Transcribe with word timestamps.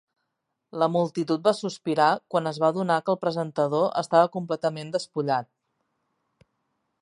La 0.83 0.85
multitud 0.93 1.43
va 1.47 1.51
sospirar 1.57 2.07
quan 2.35 2.51
es 2.53 2.59
va 2.63 2.69
adonar 2.73 2.97
que 3.09 3.13
el 3.15 3.19
presentador 3.27 3.85
estava 4.03 4.33
completament 4.39 4.91
despullat. 4.97 5.51